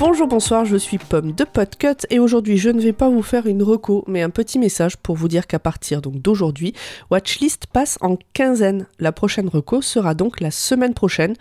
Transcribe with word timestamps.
Bonjour, 0.00 0.26
bonsoir, 0.28 0.64
je 0.64 0.76
suis 0.76 0.98
Pomme 0.98 1.32
de 1.32 1.44
Podcut 1.44 2.06
et 2.10 2.18
aujourd'hui 2.18 2.56
je 2.56 2.70
ne 2.70 2.80
vais 2.80 2.92
pas 2.92 3.08
vous 3.08 3.22
faire 3.22 3.46
une 3.46 3.62
reco 3.62 4.04
mais 4.06 4.22
un 4.22 4.30
petit 4.30 4.58
message 4.58 4.96
pour 4.96 5.16
vous 5.16 5.28
dire 5.28 5.46
qu'à 5.46 5.58
partir 5.58 6.00
donc 6.00 6.22
d'aujourd'hui, 6.22 6.72
Watchlist 7.10 7.66
passe 7.66 7.98
en 8.00 8.16
quinzaine. 8.32 8.86
La 8.98 9.12
prochaine 9.12 9.48
reco 9.48 9.82
sera 9.82 10.14
donc 10.14 10.40
la 10.40 10.50
semaine 10.50 10.94
prochaine, 10.94 11.34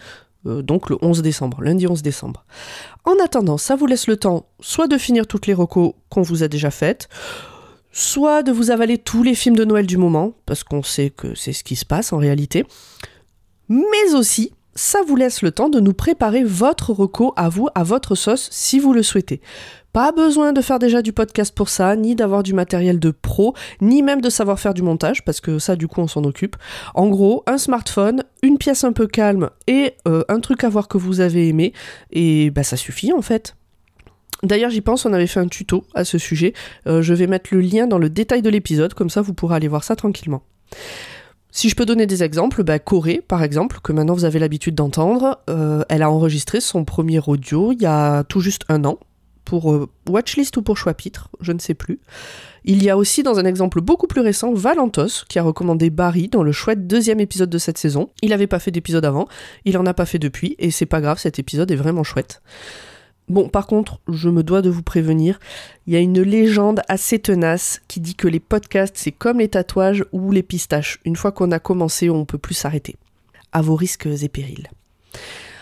euh, 0.47 0.61
donc 0.61 0.89
le 0.89 0.97
11 1.01 1.21
décembre, 1.21 1.61
lundi 1.61 1.87
11 1.87 2.01
décembre. 2.01 2.45
En 3.03 3.15
attendant, 3.23 3.57
ça 3.57 3.75
vous 3.75 3.85
laisse 3.85 4.07
le 4.07 4.17
temps 4.17 4.45
soit 4.59 4.87
de 4.87 4.97
finir 4.97 5.27
toutes 5.27 5.47
les 5.47 5.53
recos 5.53 5.93
qu'on 6.09 6.21
vous 6.21 6.43
a 6.43 6.47
déjà 6.47 6.71
faites, 6.71 7.09
soit 7.91 8.43
de 8.43 8.51
vous 8.51 8.71
avaler 8.71 8.97
tous 8.97 9.23
les 9.23 9.35
films 9.35 9.55
de 9.55 9.65
Noël 9.65 9.85
du 9.85 9.97
moment, 9.97 10.33
parce 10.45 10.63
qu'on 10.63 10.83
sait 10.83 11.09
que 11.09 11.35
c'est 11.35 11.53
ce 11.53 11.63
qui 11.63 11.75
se 11.75 11.85
passe 11.85 12.13
en 12.13 12.17
réalité, 12.17 12.65
mais 13.69 14.13
aussi 14.15 14.53
ça 14.77 14.99
vous 15.05 15.15
laisse 15.15 15.41
le 15.41 15.51
temps 15.51 15.69
de 15.69 15.79
nous 15.79 15.93
préparer 15.93 16.43
votre 16.43 16.93
reco 16.93 17.33
à 17.35 17.49
vous, 17.49 17.67
à 17.75 17.83
votre 17.83 18.15
sauce, 18.15 18.47
si 18.51 18.79
vous 18.79 18.93
le 18.93 19.03
souhaitez. 19.03 19.41
Pas 19.91 20.11
besoin 20.11 20.53
de 20.53 20.61
faire 20.61 20.77
déjà 20.77 21.01
du 21.01 21.13
podcast 21.13 21.53
pour 21.53 21.69
ça, 21.69 21.95
ni 21.95 22.15
d'avoir 22.15 22.43
du 22.43 22.53
matériel 22.53 22.99
de 22.99 23.09
pro, 23.09 23.55
ni 23.81 24.03
même 24.03 24.21
de 24.21 24.29
savoir 24.29 24.59
faire 24.59 24.75
du 24.75 24.83
montage, 24.83 25.25
parce 25.25 25.41
que 25.41 25.57
ça, 25.57 25.75
du 25.75 25.87
coup, 25.87 25.99
on 26.01 26.07
s'en 26.07 26.23
occupe. 26.23 26.55
En 26.93 27.07
gros, 27.07 27.43
un 27.47 27.57
smartphone, 27.57 28.23
une 28.43 28.59
pièce 28.59 28.83
un 28.83 28.93
peu 28.93 29.07
calme 29.07 29.49
et 29.65 29.95
euh, 30.07 30.23
un 30.29 30.39
truc 30.39 30.63
à 30.63 30.69
voir 30.69 30.87
que 30.87 30.99
vous 30.99 31.19
avez 31.21 31.47
aimé, 31.47 31.73
et 32.11 32.51
bah 32.51 32.63
ça 32.63 32.77
suffit 32.77 33.11
en 33.11 33.23
fait. 33.23 33.55
D'ailleurs, 34.43 34.69
j'y 34.69 34.81
pense, 34.81 35.07
on 35.07 35.13
avait 35.13 35.25
fait 35.25 35.39
un 35.39 35.47
tuto 35.47 35.85
à 35.95 36.05
ce 36.05 36.19
sujet. 36.19 36.53
Euh, 36.85 37.01
je 37.01 37.15
vais 37.15 37.25
mettre 37.25 37.49
le 37.51 37.61
lien 37.61 37.87
dans 37.87 37.97
le 37.97 38.11
détail 38.11 38.43
de 38.43 38.51
l'épisode, 38.51 38.93
comme 38.93 39.09
ça 39.09 39.21
vous 39.21 39.33
pourrez 39.33 39.55
aller 39.55 39.67
voir 39.67 39.83
ça 39.83 39.95
tranquillement. 39.95 40.43
Si 41.51 41.69
je 41.69 41.75
peux 41.75 41.85
donner 41.85 42.05
des 42.05 42.23
exemples, 42.23 42.63
bah, 42.63 42.77
Corée, 42.79 43.23
par 43.27 43.41
exemple, 43.41 43.79
que 43.81 43.91
maintenant 43.91 44.13
vous 44.13 44.25
avez 44.25 44.39
l'habitude 44.39 44.75
d'entendre, 44.75 45.39
euh, 45.49 45.83
elle 45.89 46.03
a 46.03 46.11
enregistré 46.11 46.61
son 46.61 46.85
premier 46.85 47.19
audio 47.25 47.71
il 47.71 47.81
y 47.81 47.85
a 47.85 48.23
tout 48.25 48.41
juste 48.41 48.63
un 48.69 48.85
an, 48.85 48.99
pour 49.47 49.71
euh, 49.71 49.87
Watchlist 50.09 50.57
ou 50.57 50.61
pour 50.61 50.77
Choix-Pitre, 50.77 51.29
je 51.39 51.53
ne 51.53 51.59
sais 51.59 51.73
plus. 51.73 51.99
Il 52.65 52.83
y 52.83 52.89
a 52.89 52.97
aussi, 52.97 53.23
dans 53.23 53.39
un 53.39 53.45
exemple 53.45 53.79
beaucoup 53.79 54.05
plus 54.05 54.19
récent, 54.19 54.53
Valentos, 54.53 55.23
qui 55.29 55.39
a 55.39 55.43
recommandé 55.43 55.89
Barry 55.89 56.27
dans 56.27 56.43
le 56.43 56.51
chouette 56.51 56.85
deuxième 56.85 57.21
épisode 57.21 57.49
de 57.49 57.57
cette 57.57 57.77
saison. 57.77 58.09
Il 58.21 58.31
n'avait 58.31 58.45
pas 58.45 58.59
fait 58.59 58.71
d'épisode 58.71 59.05
avant, 59.05 59.29
il 59.63 59.77
en 59.77 59.85
a 59.85 59.93
pas 59.93 60.05
fait 60.05 60.19
depuis, 60.19 60.57
et 60.59 60.69
c'est 60.69 60.85
pas 60.85 60.99
grave, 60.99 61.17
cet 61.17 61.39
épisode 61.39 61.71
est 61.71 61.77
vraiment 61.77 62.03
chouette. 62.03 62.41
Bon, 63.27 63.49
par 63.49 63.67
contre, 63.67 63.99
je 64.07 64.29
me 64.29 64.41
dois 64.41 64.61
de 64.61 64.69
vous 64.69 64.83
prévenir, 64.83 65.39
il 65.85 65.93
y 65.93 65.97
a 65.97 65.99
une 65.99 66.21
légende 66.21 66.81
assez 66.87 67.19
tenace 67.19 67.81
qui 67.89 67.99
dit 67.99 68.15
que 68.15 68.27
les 68.27 68.39
podcasts, 68.39 68.95
c'est 68.97 69.11
comme 69.11 69.39
les 69.39 69.49
tatouages 69.49 70.05
ou 70.13 70.31
les 70.31 70.43
pistaches. 70.43 70.99
Une 71.03 71.17
fois 71.17 71.33
qu'on 71.33 71.51
a 71.51 71.59
commencé, 71.59 72.09
on 72.09 72.23
peut 72.23 72.37
plus 72.37 72.55
s'arrêter. 72.55 72.95
À 73.51 73.61
vos 73.61 73.75
risques 73.75 74.05
et 74.05 74.29
périls. 74.29 74.69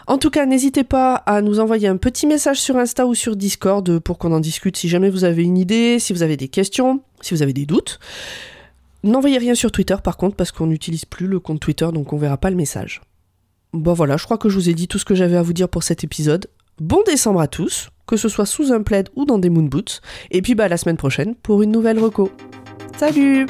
En 0.07 0.19
tout 0.19 0.29
cas, 0.29 0.45
n'hésitez 0.45 0.83
pas 0.83 1.15
à 1.15 1.41
nous 1.41 1.59
envoyer 1.59 1.87
un 1.87 1.97
petit 1.97 2.27
message 2.27 2.61
sur 2.61 2.77
Insta 2.77 3.07
ou 3.07 3.15
sur 3.15 3.35
Discord 3.35 3.99
pour 3.99 4.19
qu'on 4.19 4.31
en 4.31 4.39
discute 4.39 4.77
si 4.77 4.87
jamais 4.87 5.09
vous 5.09 5.23
avez 5.23 5.43
une 5.43 5.57
idée, 5.57 5.97
si 5.97 6.13
vous 6.13 6.21
avez 6.21 6.37
des 6.37 6.47
questions, 6.47 7.01
si 7.21 7.33
vous 7.33 7.41
avez 7.41 7.53
des 7.53 7.65
doutes. 7.65 7.99
N'envoyez 9.03 9.39
rien 9.39 9.55
sur 9.55 9.71
Twitter 9.71 9.95
par 10.03 10.17
contre 10.17 10.35
parce 10.35 10.51
qu'on 10.51 10.67
n'utilise 10.67 11.05
plus 11.05 11.27
le 11.27 11.39
compte 11.39 11.59
Twitter 11.59 11.87
donc 11.91 12.13
on 12.13 12.17
verra 12.17 12.37
pas 12.37 12.51
le 12.51 12.55
message. 12.55 13.01
Bon 13.73 13.93
voilà, 13.93 14.17
je 14.17 14.25
crois 14.25 14.37
que 14.37 14.49
je 14.49 14.55
vous 14.55 14.69
ai 14.69 14.73
dit 14.75 14.87
tout 14.87 14.99
ce 14.99 15.05
que 15.05 15.15
j'avais 15.15 15.37
à 15.37 15.41
vous 15.41 15.53
dire 15.53 15.69
pour 15.69 15.83
cet 15.83 16.03
épisode. 16.03 16.47
Bon 16.81 17.01
décembre 17.05 17.39
à 17.39 17.47
tous, 17.47 17.87
que 18.05 18.17
ce 18.17 18.27
soit 18.27 18.45
sous 18.45 18.73
un 18.73 18.83
plaid 18.83 19.07
ou 19.15 19.23
dans 19.23 19.37
des 19.37 19.49
moon 19.49 19.63
boots, 19.63 20.01
et 20.29 20.41
puis 20.41 20.55
bah 20.55 20.67
la 20.67 20.75
semaine 20.75 20.97
prochaine 20.97 21.33
pour 21.35 21.63
une 21.63 21.71
nouvelle 21.71 21.99
reco. 21.99 22.29
Salut 22.97 23.45